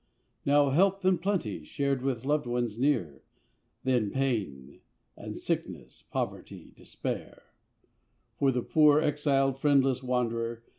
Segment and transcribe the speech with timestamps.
[0.47, 3.21] Now health and plenty, shared with loved ones near;
[3.83, 4.79] Then pain
[5.15, 7.43] and sickness, poverty, despair,
[8.39, 10.63] For the poor, exiled, friendless wanderer.